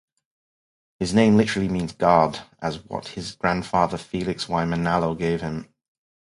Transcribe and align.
His 0.99 1.13
name 1.13 1.37
literally 1.37 1.69
means 1.69 1.93
"guard" 1.93 2.39
as 2.59 2.83
what 2.85 3.09
his 3.09 3.35
grandfather 3.35 3.99
Felix 3.99 4.49
Y. 4.49 4.65
Manalo 4.65 5.15
gave 5.15 5.41
him. 5.41 5.71